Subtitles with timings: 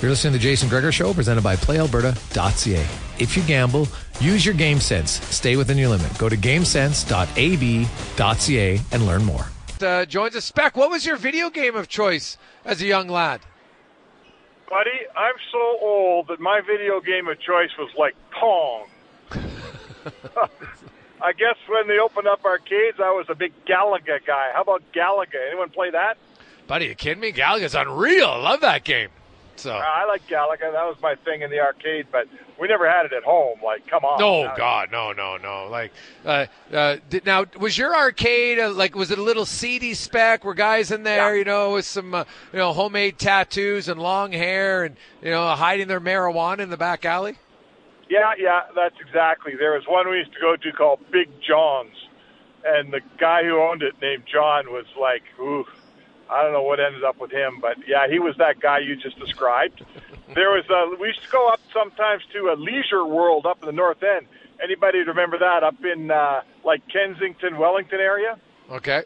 [0.00, 2.86] You're listening to the Jason Gregor Show, presented by PlayAlberta.ca.
[3.18, 3.88] If you gamble,
[4.20, 5.12] use your game sense.
[5.34, 6.16] Stay within your limit.
[6.18, 9.46] Go to gamesense.ab.ca and learn more.
[9.80, 10.44] Uh, joins us.
[10.44, 13.40] Spec, what was your video game of choice as a young lad?
[14.68, 18.88] Buddy, I'm so old that my video game of choice was like Pong.
[21.22, 24.50] I guess when they opened up arcades, I was a big Galaga guy.
[24.52, 25.48] How about Galaga?
[25.48, 26.18] Anyone play that?
[26.66, 27.32] Buddy, you kidding me?
[27.32, 28.28] Galaga's unreal.
[28.28, 29.08] I love that game.
[29.58, 30.72] So Uh, I like Galaga.
[30.72, 32.26] That was my thing in the arcade, but
[32.58, 33.58] we never had it at home.
[33.64, 34.18] Like, come on.
[34.18, 35.68] No, Now- God, no, no, no.
[35.70, 35.92] Like,
[36.24, 40.44] uh, uh, did, now was your arcade uh, like was it a little seedy spec?
[40.44, 41.38] Were guys in there, Yeah.
[41.38, 45.46] you know, with some uh, you know homemade tattoos and long hair and you know
[45.48, 47.36] hiding their marijuana in the back alley?
[48.08, 49.54] Yeah, yeah, that's exactly.
[49.56, 51.96] There was one we used to go to called Big John's,
[52.64, 55.64] and the guy who owned it, named John, was like, ooh,
[56.30, 58.96] I don't know what ended up with him, but yeah, he was that guy you
[58.96, 59.84] just described.
[60.34, 63.66] there was a, we used to go up sometimes to a leisure world up in
[63.66, 64.26] the north end.
[64.62, 68.38] Anybody remember that up in uh, like Kensington, Wellington area?
[68.70, 69.02] Okay.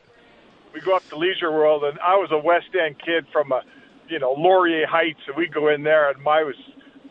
[0.72, 3.62] we go up to Leisure World, and I was a West End kid from a,
[4.08, 6.54] you know, Laurier Heights, and we go in there, and my was,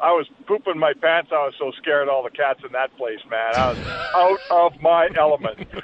[0.02, 1.30] I was pooping my pants.
[1.32, 3.54] I was so scared all the cats in that place, man.
[3.56, 5.68] I was out of my element.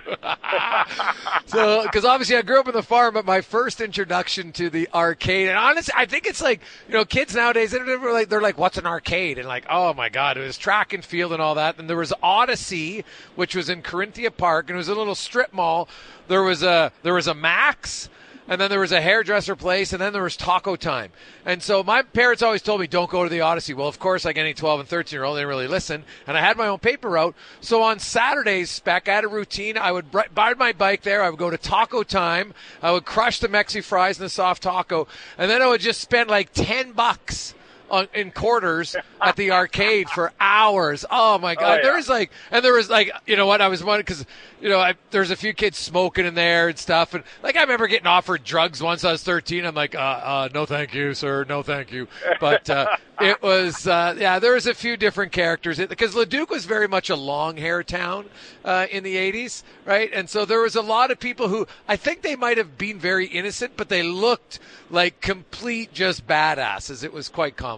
[1.48, 4.90] So, because obviously I grew up in the farm, but my first introduction to the
[4.94, 8.58] arcade, and honestly, I think it's like you know, kids nowadays they're like they're like,
[8.58, 11.56] "What's an arcade?" and like, "Oh my god, it was track and field and all
[11.56, 13.06] that." And there was Odyssey,
[13.36, 15.88] which was in Corinthia Park, and it was a little strip mall.
[16.28, 18.10] There was a there was a Max.
[18.48, 21.12] And then there was a hairdresser place, and then there was taco time.
[21.46, 23.74] And so my parents always told me, don't go to the Odyssey.
[23.74, 26.04] Well, of course, like any 12 and 13 year old, they didn't really listen.
[26.28, 27.36] And I had my own paper route.
[27.60, 29.78] So on Saturdays, spec, I had a routine.
[29.78, 31.24] I would ride my bike there.
[31.24, 32.54] I would go to taco time.
[32.84, 35.08] I would crush the Mexi fries and the soft taco.
[35.38, 37.56] And then I would just spend like 10 bucks.
[37.90, 41.06] On, in quarters at the arcade for hours.
[41.10, 41.78] Oh my god!
[41.78, 41.82] yeah.
[41.84, 43.62] There was like, and there was like, you know what?
[43.62, 44.26] I was wondering because,
[44.60, 47.62] you know, I, there's a few kids smoking in there and stuff, and like I
[47.62, 49.66] remember getting offered drugs once I was 13.
[49.66, 52.08] I'm like, uh, uh, no, thank you, sir, no, thank you.
[52.40, 56.66] But uh, it was, uh, yeah, there was a few different characters because Leduc was
[56.66, 58.26] very much a long hair town
[58.64, 60.10] uh, in the 80s, right?
[60.12, 63.00] And so there was a lot of people who I think they might have been
[63.00, 64.60] very innocent, but they looked
[64.90, 67.04] like complete just badasses.
[67.04, 67.75] It was quite comical.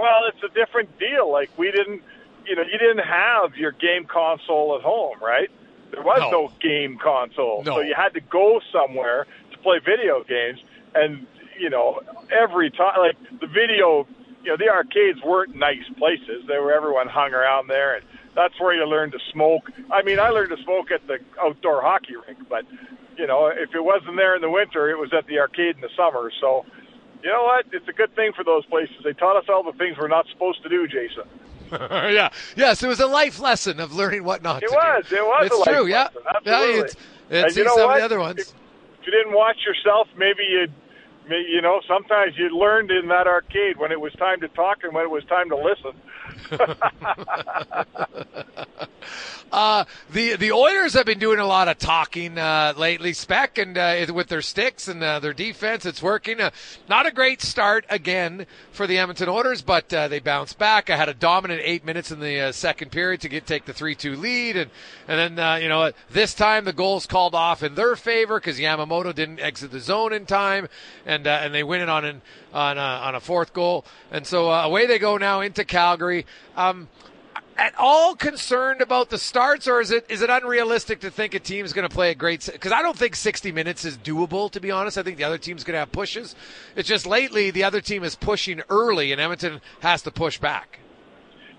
[0.00, 1.30] Well, it's a different deal.
[1.30, 2.02] Like we didn't,
[2.46, 5.50] you know, you didn't have your game console at home, right?
[5.90, 6.30] There was No.
[6.30, 7.76] no, game console, No.
[7.76, 10.60] so you had to go somewhere to play video games.
[10.94, 11.26] And
[11.58, 12.00] you know,
[12.30, 14.06] every time, like the video,
[14.44, 16.46] you know, the arcades weren't nice places.
[16.46, 18.04] They were everyone hung around there, and
[18.34, 19.70] that's where you learned to smoke.
[19.90, 22.64] I mean, I learned to smoke at the outdoor hockey rink, but
[23.16, 25.80] you know, if it wasn't there in the winter, it was at the arcade in
[25.80, 26.30] the summer.
[26.40, 26.64] So
[27.22, 27.66] you know what?
[27.72, 28.96] It's a good thing for those places.
[29.04, 31.24] They taught us all the things we're not supposed to do, Jason.
[31.72, 32.30] yeah.
[32.56, 35.04] Yes, it was a life lesson of learning what not It to was.
[35.08, 35.16] do.
[35.16, 35.86] It was It's a life true.
[35.86, 36.02] Yeah.
[36.04, 36.20] lesson.
[36.24, 36.32] Yeah.
[36.36, 36.80] Absolutely.
[36.80, 36.94] It's,
[37.30, 37.94] And it's you know some what?
[37.94, 38.38] of the other ones.
[38.40, 38.48] If,
[39.00, 40.74] if you didn't watch yourself, maybe you'd, may-
[41.30, 44.94] you know, sometimes you learned in that arcade when it was time to talk and
[44.94, 45.92] when it was time to listen.
[49.50, 53.78] Uh, the the Oilers have been doing a lot of talking uh, lately, spec and
[53.78, 55.86] uh, with their sticks and uh, their defense.
[55.86, 56.40] It's working.
[56.40, 56.50] Uh,
[56.88, 60.90] not a great start again for the Edmonton Oilers, but uh, they bounced back.
[60.90, 63.94] I had a dominant eight minutes in the second period to get take the three
[63.94, 64.70] two lead, and
[65.06, 69.14] and then you know this time the goals called off in their favor because Yamamoto
[69.14, 70.68] didn't exit the zone in time,
[71.06, 72.22] and uh, and they win it on an
[72.52, 76.26] on a, on a fourth goal, and so uh, away they go now into Calgary.
[76.56, 76.88] Um,
[77.58, 81.40] at all concerned about the starts, or is it is it unrealistic to think a
[81.40, 82.48] team's going to play a great?
[82.50, 84.50] Because I don't think 60 minutes is doable.
[84.52, 86.36] To be honest, I think the other team's going to have pushes.
[86.76, 90.78] It's just lately the other team is pushing early, and Edmonton has to push back.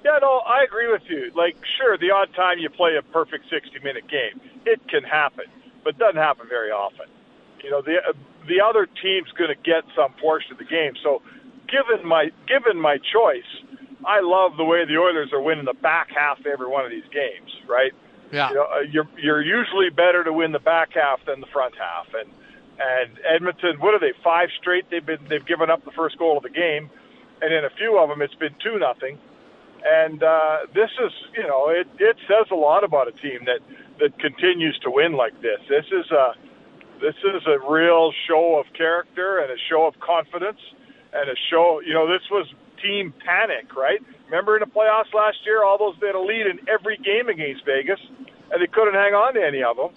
[0.04, 1.32] Yeah, no, I agree with you.
[1.36, 5.46] Like, sure, the odd time you play a perfect 60 minute game, it can happen,
[5.84, 7.08] but it doesn't happen very often.
[7.62, 7.98] You know, the
[8.48, 10.94] the other team's going to get some portion of the game.
[11.04, 11.22] So,
[11.68, 13.50] given my given my choice,
[14.06, 16.92] I love the way the Oilers are winning the back half of every one of
[16.92, 17.52] these games.
[17.68, 17.92] Right?
[18.32, 18.50] Yeah.
[18.50, 21.76] You know, uh, you're you're usually better to win the back half than the front
[21.76, 22.30] half, and
[22.80, 24.14] and Edmonton, what are they?
[24.24, 26.90] Five straight they've been they've given up the first goal of the game,
[27.42, 29.18] and in a few of them it's been two nothing.
[29.86, 33.60] And uh, this is, you know, it, it says a lot about a team that,
[34.00, 35.60] that continues to win like this.
[35.70, 36.34] This is a
[37.02, 40.60] this is a real show of character and a show of confidence
[41.14, 41.82] and a show.
[41.86, 42.48] You know, this was
[42.82, 44.00] team panic, right?
[44.26, 47.30] Remember in the playoffs last year, all those they had a lead in every game
[47.30, 48.00] against Vegas,
[48.52, 49.90] and they couldn't hang on to any of them.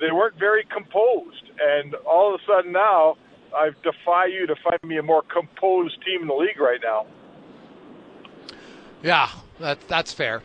[0.00, 3.16] They weren't very composed, and all of a sudden now,
[3.54, 7.06] I defy you to find me a more composed team in the league right now.
[9.02, 10.42] Yeah, that, that's fair.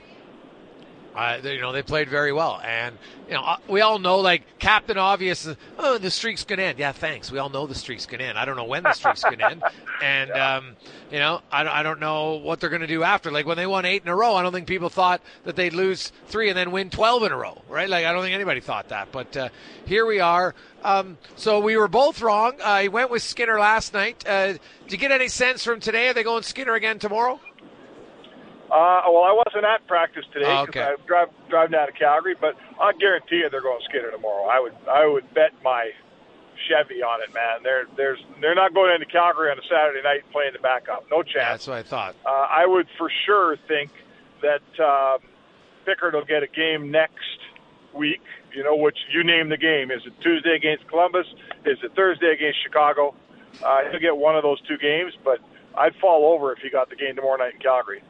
[1.18, 2.96] Uh, they- you know, they played very well, and
[3.28, 5.48] you know, uh, we all know like Captain Obvious.
[5.80, 6.78] Oh, the streak's gonna end.
[6.80, 7.32] Yeah, thanks.
[7.32, 8.38] We all know the streak's gonna end.
[8.38, 9.64] I don't know when the streak's gonna end,
[10.04, 10.76] and um,
[11.12, 13.32] you know, I, don't- I don't know what they're gonna do after.
[13.32, 15.74] Like when they won eight in a row, I don't think people thought that they'd
[15.74, 17.90] lose three and then win twelve in a row, right?
[17.90, 19.50] Like I don't think anybody thought that, but uh,
[19.86, 20.54] here we are.
[20.84, 22.54] Um, so we were both wrong.
[22.62, 24.24] Uh, he went with Skinner last night.
[24.28, 24.54] Uh,
[24.84, 26.10] did you get any sense from today?
[26.10, 27.40] Are they going Skinner again tomorrow?
[28.72, 31.02] Uh, well, I wasn't at practice today Oh, because okay.
[31.02, 34.46] I drive driving down to Calgary, but I guarantee you they're going Skinner tomorrow.
[34.46, 35.92] I would I would bet my
[36.68, 37.64] Chevy on it, man.
[37.64, 41.06] They're there's they're not going into Calgary on a Saturday night playing the backup.
[41.10, 41.66] No Yeah, chance.
[41.66, 42.16] that's what I thought.
[42.26, 43.92] Uh, I would for sure think
[44.42, 45.18] that uh,
[45.86, 47.40] Pickard will get a game next
[47.94, 48.22] week.
[48.54, 49.92] You know, which you name the game.
[49.92, 51.28] Is it Tuesday against Columbus?
[51.66, 53.14] Is it Thursday against Chicago?
[53.64, 55.40] Uh, he'll get one of those two games, but
[55.78, 58.02] I'd fall over if he got the game tomorrow night in Calgary.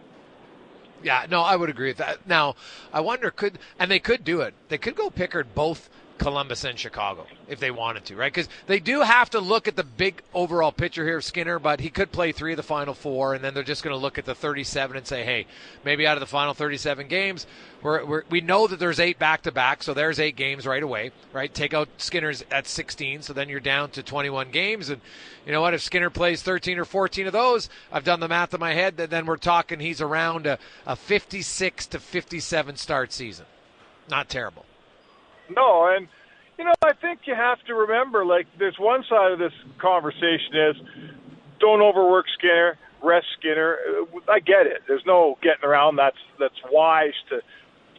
[1.03, 2.27] Yeah, no, I would agree with that.
[2.27, 2.55] Now,
[2.91, 4.53] I wonder could and they could do it.
[4.69, 8.33] They could go Pickard both Columbus and Chicago if they wanted to, right?
[8.33, 11.79] Because they do have to look at the big overall picture here of Skinner, but
[11.79, 14.17] he could play three of the final four, and then they're just going to look
[14.17, 15.45] at the 37 and say, hey,
[15.83, 17.47] maybe out of the final 37 games,
[17.81, 20.83] we're, we're, we know that there's eight back to back, so there's eight games right
[20.83, 21.53] away, right?
[21.53, 25.01] Take out Skinner's at 16, so then you're down to 21 games, and
[25.45, 25.73] you know what?
[25.73, 28.97] If Skinner plays 13 or 14 of those, I've done the math in my head,
[28.97, 33.45] then we're talking he's around a, a 56 to 57 start season.
[34.09, 34.65] Not terrible.
[35.49, 36.07] No, and
[36.57, 40.55] you know, I think you have to remember, like, there's one side of this conversation
[40.55, 40.75] is
[41.59, 43.77] don't overwork Skinner, rest Skinner.
[43.87, 44.81] Uh, I get it.
[44.87, 45.97] There's no getting around.
[45.97, 47.41] That's that's wise to,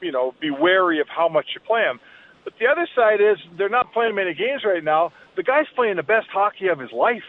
[0.03, 2.01] you know, be wary of how much you play him.
[2.45, 5.13] But the other side is they're not playing many games right now.
[5.37, 7.27] The guy's playing the best hockey of his life.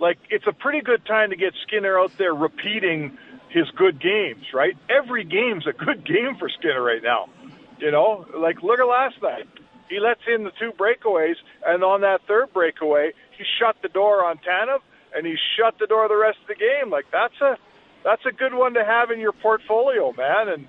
[0.00, 3.16] Like, it's a pretty good time to get Skinner out there repeating
[3.48, 4.76] his good games, right?
[4.90, 7.28] Every game's a good game for Skinner right now.
[7.78, 9.46] You know, like look at last night.
[9.88, 14.24] He lets in the two breakaways, and on that third breakaway, he shut the door
[14.24, 14.78] on Tanev,
[15.14, 16.90] and he shut the door the rest of the game.
[16.90, 17.56] Like that's a
[18.02, 20.48] that's a good one to have in your portfolio, man.
[20.48, 20.68] And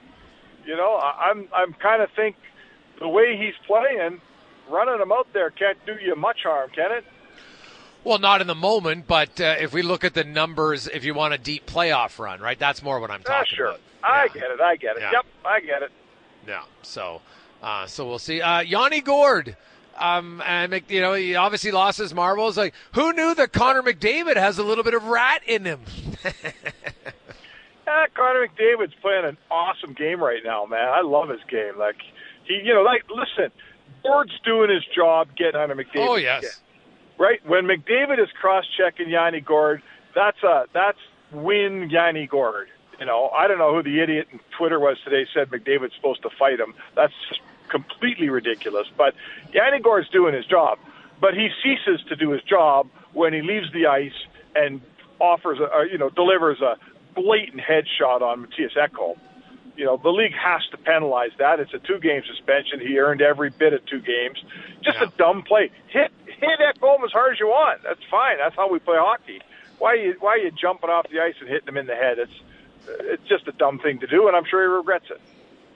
[0.66, 2.36] you know, I, I'm I'm kind of think
[3.00, 4.20] the way he's playing,
[4.70, 7.06] running him out there can't do you much harm, can it?
[8.04, 11.14] Well, not in the moment, but uh, if we look at the numbers, if you
[11.16, 12.60] want a deep playoff run, right?
[12.60, 13.68] That's more what I'm Ah, talking sure.
[13.70, 13.80] about.
[14.04, 14.42] I Yeah.
[14.42, 14.62] get it.
[14.62, 15.02] I get it.
[15.02, 15.12] Yeah.
[15.14, 15.92] Yep, I get it.
[16.48, 16.64] Yeah.
[16.84, 17.22] So,
[17.64, 18.42] uh, so we'll see.
[18.42, 19.56] Uh, Yanni Gourde,
[19.98, 22.58] um, and Mc- you know he obviously lost his marbles.
[22.58, 25.82] Like, who knew that Connor McDavid has a little bit of rat in him?
[27.88, 30.88] Ah, Connor McDavid's playing an awesome game right now, man.
[30.90, 31.78] I love his game.
[31.78, 31.98] Like
[32.46, 33.52] he, you know, like listen,
[34.04, 36.08] Gourde's doing his job, getting Connor McDavid.
[36.08, 36.62] oh yes.
[37.20, 37.46] right?
[37.46, 39.84] When McDavid is cross-checking Yanni Gourde,
[40.16, 40.98] that's a that's
[41.32, 42.70] win Yanni Gourde.
[43.00, 46.22] You know, I don't know who the idiot in Twitter was today said McDavid's supposed
[46.24, 46.74] to fight him.
[46.96, 47.14] That's
[47.68, 48.88] completely ridiculous.
[48.96, 49.16] But
[49.54, 50.80] Yanni Gourde's doing his job,
[51.20, 54.14] but he ceases to do his job when he leaves the ice
[54.56, 54.82] and
[55.20, 56.78] offers, a, you know, delivers a
[57.16, 59.18] blatant headshot on Mattias Ekholm.
[59.76, 61.60] You know, the league has to penalize that.
[61.60, 62.80] It's a two-game suspension.
[62.80, 64.42] He earned every bit of two games.
[64.82, 65.08] Just yeah.
[65.08, 65.70] a dumb play.
[65.88, 67.84] Hit hit Ekholm as hard as you want.
[67.84, 68.38] That's fine.
[68.38, 69.42] That's how we play hockey.
[69.80, 71.96] Why are you why are you jumping off the ice and hitting him in the
[71.96, 72.20] head?
[72.20, 72.32] It's
[72.88, 75.22] it's just a dumb thing to do, and I'm sure he regrets it.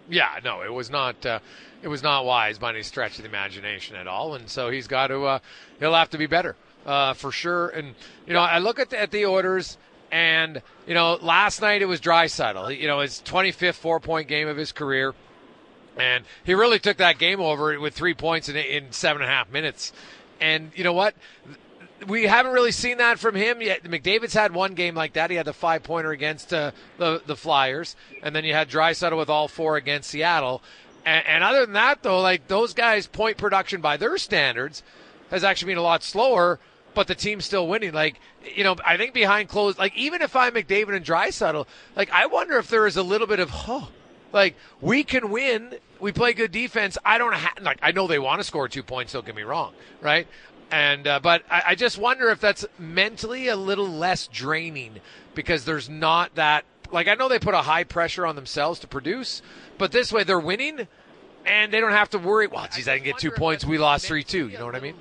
[0.10, 1.26] Yeah, no, it was not.
[1.26, 1.40] Uh,
[1.82, 4.88] it was not wise by any stretch of the imagination at all, and so he's
[4.88, 5.24] got to.
[5.24, 5.40] Uh,
[5.80, 7.70] he'll have to be better uh, for sure.
[7.70, 9.78] And you know, I look at the, at the Oilers,
[10.12, 12.78] and you know, last night it was Draisaitl.
[12.78, 15.14] You know, his 25th four point game of his career,
[15.98, 19.34] and he really took that game over with three points in in seven and a
[19.34, 19.94] half minutes.
[20.42, 21.14] And you know what?
[22.08, 23.84] We haven't really seen that from him yet.
[23.84, 25.30] McDavid's had one game like that.
[25.30, 29.18] He had the five pointer against uh, the the Flyers, and then you had Draisaitl
[29.18, 30.62] with all four against Seattle.
[31.06, 34.84] And, and, other than that, though, like those guys' point production by their standards
[35.32, 36.60] has actually been a lot slower.
[36.94, 37.94] But the team's still winning.
[37.94, 38.20] Like
[38.56, 42.26] you know, I think behind closed, like even if I'm McDavid and Draisaitl, like I
[42.26, 43.90] wonder if there is a little bit of oh,
[44.32, 45.76] like we can win.
[46.00, 46.98] We play good defense.
[47.04, 49.14] I don't have like I know they want to score two points.
[49.14, 50.28] Don't get me wrong, right?
[50.72, 55.00] And uh, but I, I just wonder if that's mentally a little less draining
[55.34, 58.88] because there's not that like I know they put a high pressure on themselves to
[58.88, 59.42] produce,
[59.78, 60.88] but this way they're winning
[61.46, 62.48] and they don't have to worry.
[62.48, 63.66] Well, geez, I didn't get two points.
[63.66, 64.50] We lost three two.
[64.50, 64.96] You know what I mean?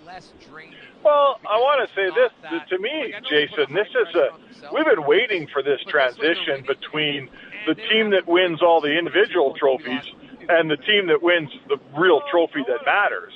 [1.05, 2.33] Well, I want to say this
[2.71, 3.75] to me, Jason.
[3.75, 4.29] This is a
[4.73, 7.29] we've been waiting for this transition between
[7.67, 10.03] the team that wins all the individual trophies
[10.49, 13.33] and the team that wins the real trophy that matters.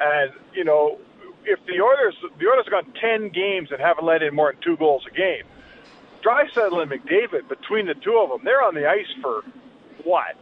[0.00, 0.98] And you know,
[1.46, 4.60] if the Oilers the Oilers have gone ten games and haven't let in more than
[4.62, 5.44] two goals a game,
[6.22, 9.42] Draisaitl and McDavid between the two of them, they're on the ice for
[10.04, 10.34] what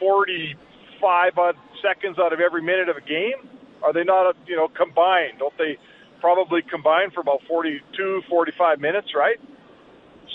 [0.00, 0.56] forty
[1.00, 3.48] five odd seconds out of every minute of a game.
[3.82, 5.38] Are they not you know combined?
[5.38, 5.78] Don't they
[6.20, 9.36] probably combine for about 42, 45 minutes, right?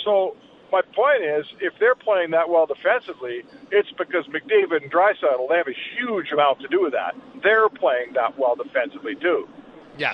[0.06, 0.38] So
[0.72, 5.58] my point is, if they're playing that well defensively, it's because McDavid and Draisaitl they
[5.58, 7.16] have a huge amount to do with that.
[7.44, 9.48] They're playing that well defensively too.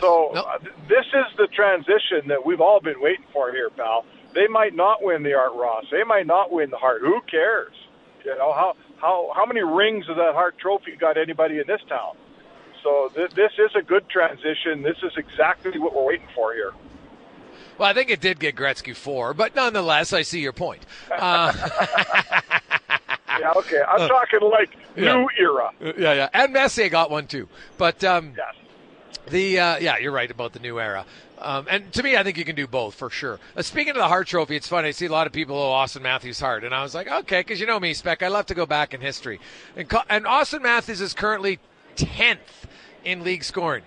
[0.01, 0.46] So nope.
[0.48, 4.06] uh, this is the transition that we've all been waiting for here, pal.
[4.34, 5.86] They might not win the Art Ross.
[5.91, 7.01] They might not win the Hart.
[7.01, 7.74] Who cares?
[8.24, 11.82] You know how how how many rings of that Hart Trophy got anybody in this
[11.88, 12.15] town?
[12.84, 14.84] So th- this is a good transition.
[14.84, 16.74] This is exactly what we're waiting for here.
[17.77, 20.82] Well, I think it did get Gretzky four, but nonetheless, I see your point.
[21.12, 21.53] Uh,
[23.39, 23.82] yeah, okay.
[23.88, 25.15] I'm uh, talking like yeah.
[25.15, 25.72] new era.
[25.79, 26.29] Yeah, yeah.
[26.34, 27.48] And Messier got one too.
[27.77, 28.56] But um, yes.
[29.30, 31.06] The uh, yeah, you're right about the new era.
[31.40, 33.40] Um, and to me, I think you can do both for sure.
[33.56, 34.88] Uh, speaking of the Hart Trophy, it's funny.
[34.88, 36.64] I see a lot of people, oh, Auston Matthews Hart.
[36.64, 38.24] And I was like, okay, because you know me, Spec.
[38.24, 39.40] I love to go back in history.
[39.76, 41.60] And, and Auston Matthews is currently
[41.96, 42.38] 10th
[43.04, 43.84] in league scoring.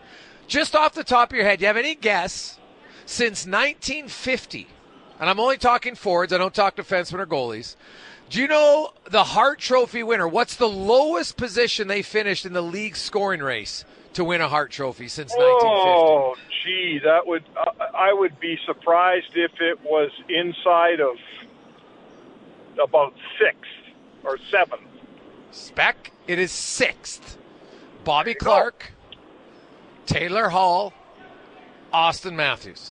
[0.47, 2.59] Just off the top of your head, do you have any guess
[3.05, 4.69] since 1950?
[5.19, 7.77] And I'm only talking forwards, I don't talk defensemen or goalies.
[8.31, 10.29] Do you know the Hart Trophy winner?
[10.29, 13.85] What's the lowest position they finished in the league scoring race?
[14.15, 15.89] To win a Hart Trophy since 1950.
[15.89, 21.17] Oh, gee, that would uh, I would be surprised if it was inside of
[22.83, 23.71] about sixth
[24.25, 24.83] or seventh.
[25.53, 27.39] Spec, it is sixth.
[28.05, 28.93] Bobby Clarke,
[30.07, 30.93] Taylor Hall,
[31.93, 32.91] Auston Matthews.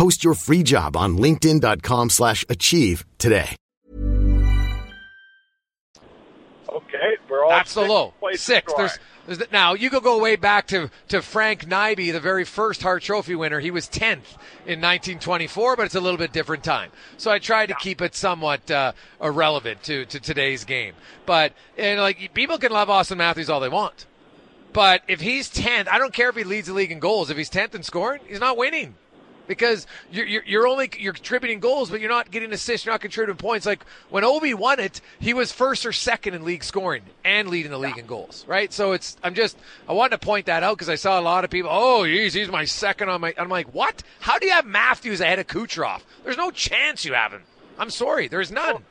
[0.00, 3.54] Post your free job on linkedin.com slash achieve today.
[6.66, 8.14] Okay, we're all That's the low.
[8.32, 8.72] Six.
[8.72, 12.46] There's, there's the, now, you could go way back to, to Frank Nighbor, the very
[12.46, 13.60] first Hart Trophy winner.
[13.60, 16.90] He was 10th in 1924, but it's a little bit different time.
[17.18, 20.94] So I tried to keep it somewhat uh, irrelevant to, to today's game.
[21.26, 24.06] But, and like, people can love Auston Matthews all they want.
[24.72, 27.28] But if he's 10th, I don't care if he leads the league in goals.
[27.28, 28.94] If he's 10th in scoring, he's not winning.
[29.50, 33.00] Because you're, you're, you're only you're contributing goals, but you're not getting assists, you're not
[33.00, 33.66] contributing points.
[33.66, 37.72] Like when Ovi won it, he was first or second in league scoring and leading
[37.72, 38.72] the league in goals, right?
[38.72, 41.42] So it's I'm just I wanted to point that out because I saw a lot
[41.42, 41.68] of people.
[41.72, 43.34] Oh, geez, he's my second on my.
[43.36, 44.04] I'm like, what?
[44.20, 46.02] How do you have Matthews ahead of Kucherov?
[46.22, 47.42] There's no chance you have him.
[47.76, 48.84] I'm sorry, there's none.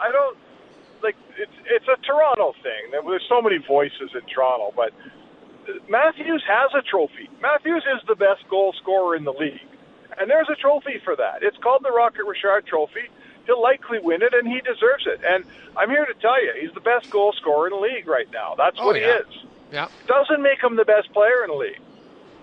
[0.00, 0.36] I don't
[1.00, 2.90] like it's it's a Toronto thing.
[2.90, 4.90] There's so many voices in Toronto, but
[5.88, 7.28] Matthews has a trophy.
[7.40, 9.60] Matthews is the best goal scorer in the league,
[10.18, 11.42] and there's a trophy for that.
[11.42, 13.08] It's called the Rocket Richard Trophy.
[13.46, 15.20] He'll likely win it, and he deserves it.
[15.26, 15.44] And
[15.76, 18.54] I'm here to tell you, he's the best goal scorer in the league right now.
[18.56, 19.02] That's Oh, what yeah.
[19.02, 19.08] he
[19.38, 19.44] is.
[19.72, 19.88] Yeah.
[20.08, 21.80] Doesn't make him the best player in the league.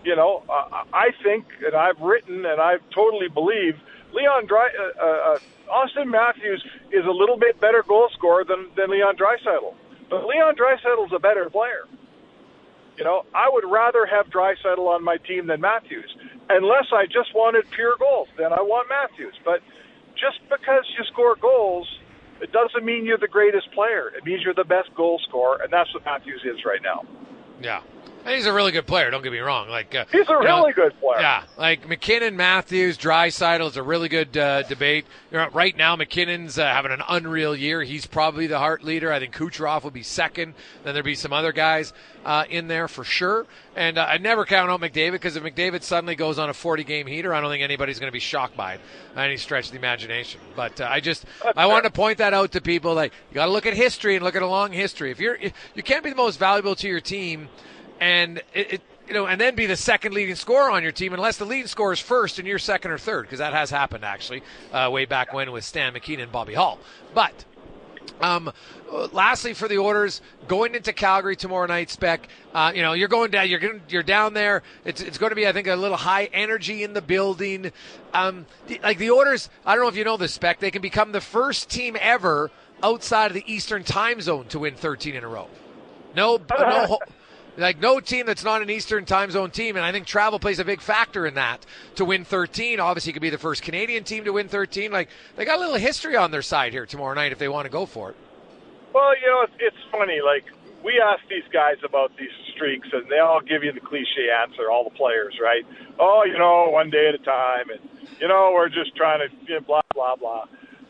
[0.06, 3.80] You know, uh, I think, and I've written, and I totally believe
[4.14, 5.40] Leon Dry, uh, uh,
[5.72, 9.74] Auston Matthews is a little bit better goal scorer than than Leon Draisaitl.
[10.10, 11.86] But Leon Draisaitl's a better player.
[12.98, 16.16] You know, I would rather have Draisaitl on my team than Matthews,
[16.50, 18.28] unless I just wanted pure goals.
[18.38, 19.36] Then I want Matthews.
[19.46, 19.62] But
[20.16, 21.88] just because you score goals,
[22.42, 24.12] it doesn't mean you're the greatest player.
[24.16, 27.04] It means you're the best goal scorer, and that's what Matthews is right now.
[27.62, 27.82] Yeah.
[28.26, 29.12] And he's a really good player.
[29.12, 29.70] Don't get me wrong.
[29.70, 31.20] Like uh, He's a you know, really good player.
[31.20, 35.06] Yeah, like MacKinnon, Matthews, Draisaitl is a really good uh, debate.
[35.30, 37.84] You know, right now, MacKinnon's uh, having an unreal year.
[37.84, 39.12] He's probably the Hart leader.
[39.12, 40.54] I think Kucherov will be second.
[40.84, 41.92] Then there'll be some other guys
[42.24, 43.46] uh, in there for sure.
[43.76, 46.86] And uh, I never count out McDavid because if McDavid suddenly goes on a 40
[46.86, 48.82] game heater, I don't think anybody's going to be shocked by it.
[49.18, 50.40] Any stretch of the imagination.
[50.56, 51.26] But uh, I just
[51.58, 52.94] I want to point that out to people.
[52.94, 55.12] Like you got to look at history and look at a long history.
[55.12, 57.50] If you're if, you can't be the most valuable to your team
[58.00, 61.14] and it, it you know, and then be the second leading scorer on your team
[61.14, 64.06] unless the leading scorer is first and you're second or third, because that has happened
[64.06, 66.80] actually uh, way back when with Stan McKean and Bobby Hull.
[67.14, 67.46] But
[68.22, 68.52] um,
[69.12, 72.28] lastly, for the Oilers, going into Calgary tomorrow night, Spec.
[72.54, 73.50] Uh, you know, you're going down.
[73.50, 74.64] You're going, you're down there.
[74.86, 77.72] It's it's going to be, I think, a little high energy in the building.
[78.14, 80.60] Um, the, like the Oilers, I don't know if you know this, Spec.
[80.60, 84.76] They can become the first team ever outside of the Eastern Time Zone to win
[84.76, 85.48] 13 in a row.
[86.16, 87.00] No, no.
[87.56, 90.58] Like no team that's not an Eastern Time Zone team, and I think travel plays
[90.60, 92.80] a big factor in that to win 13.
[92.80, 94.92] Obviously, could be the first Canadian team to win 13.
[94.92, 97.66] Like they got a little history on their side here tomorrow night if they want
[97.66, 98.16] to go for it.
[98.94, 100.20] Well, you know, it's, it's funny.
[100.26, 100.46] Like
[100.84, 104.72] we ask these guys about these streaks, and they all give you the cliche answer.
[104.72, 105.64] All the players, right?
[106.00, 107.80] Oh, you know, one day at a time, and
[108.20, 110.46] you know, we're just trying to you know, blah blah blah.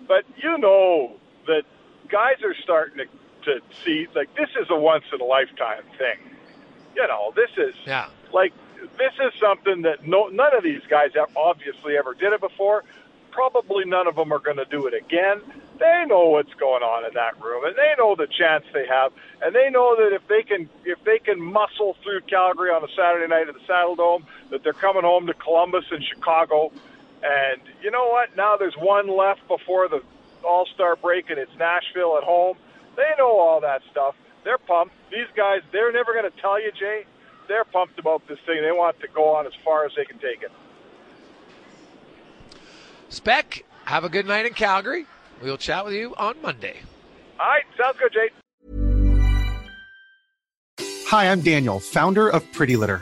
[0.08, 1.64] But you know that
[2.08, 6.33] guys are starting to, to see like this is a once in a lifetime thing.
[6.96, 8.08] You know, this is Yeah.
[8.32, 8.54] like
[8.98, 12.84] this is something that no none of these guys have obviously ever did it before.
[13.32, 15.42] Probably none of them are going to do it again.
[15.80, 19.12] They know what's going on in that room, and they know the chance they have,
[19.42, 22.88] and they know that if they can if they can muscle through Calgary on a
[22.96, 26.72] Saturday night at the Saddle Dome, that they're coming home to Columbus and Chicago.
[27.24, 28.36] And you know what?
[28.38, 30.02] Now there's one left before the
[30.44, 32.58] All Star break, and it's Nashville at home.
[32.96, 34.14] They know all that stuff.
[34.44, 34.94] They're pumped.
[35.12, 37.06] These guys, they're never going to tell you, Jay.
[37.48, 38.62] They're pumped about this thing.
[38.62, 40.52] They want to go on as far as they can take it.
[43.10, 45.06] Spec, have a good night in Calgary.
[45.42, 46.78] We'll chat with you on Monday.
[47.40, 48.30] All right, sounds good, Jay.
[51.08, 53.02] Hi, I'm Daniel, founder of Pretty Litter.